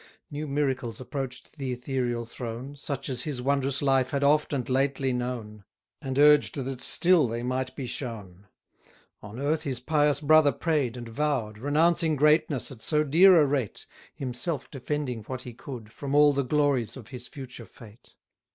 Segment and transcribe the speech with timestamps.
[0.31, 5.13] New miracles approach'd the ethereal throne, Such as his wondrous life had oft and lately
[5.13, 5.63] known,
[6.01, 8.47] And urged that still they might be shown.
[9.21, 13.85] On earth his pious brother pray'd and vow'd, Renouncing greatness at so dear a rate,
[14.15, 18.15] Himself defending what he could, From all the glories of his future fate.